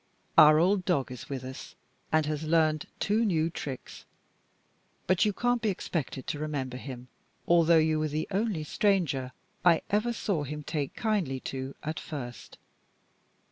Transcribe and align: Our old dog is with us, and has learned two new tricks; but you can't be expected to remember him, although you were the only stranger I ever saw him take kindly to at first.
Our 0.35 0.57
old 0.57 0.83
dog 0.83 1.11
is 1.11 1.29
with 1.29 1.43
us, 1.43 1.75
and 2.11 2.25
has 2.25 2.41
learned 2.41 2.87
two 2.99 3.23
new 3.23 3.51
tricks; 3.51 4.03
but 5.05 5.25
you 5.25 5.31
can't 5.31 5.61
be 5.61 5.69
expected 5.69 6.25
to 6.25 6.39
remember 6.39 6.77
him, 6.77 7.07
although 7.47 7.77
you 7.77 7.99
were 7.99 8.07
the 8.07 8.27
only 8.31 8.63
stranger 8.63 9.31
I 9.63 9.83
ever 9.91 10.11
saw 10.11 10.41
him 10.43 10.63
take 10.63 10.95
kindly 10.95 11.39
to 11.51 11.75
at 11.83 11.99
first. 11.99 12.57